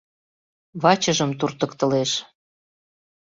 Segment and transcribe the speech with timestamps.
[0.81, 2.11] Вачыжым туртыктылеш.